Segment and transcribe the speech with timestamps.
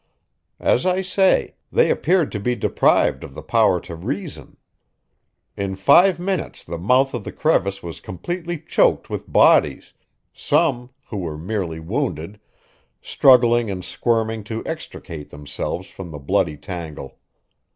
[0.59, 4.57] As I say, they appeared to be deprived of the power to reason.
[5.55, 9.93] In five minutes the mouth of the crevice was completely choked with bodies,
[10.33, 12.39] some, who were merely wounded,
[12.99, 17.19] struggling and squirming to extricate themselves from the bloody tangle.